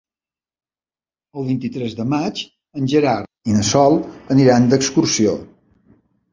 El 1.41 1.45
vint-i-tres 1.49 1.93
de 1.99 2.07
maig 2.15 2.41
en 2.81 2.89
Gerard 2.95 3.53
i 3.53 3.55
na 3.59 3.69
Sol 3.75 4.01
aniran 4.39 4.69
d'excursió. 4.75 5.41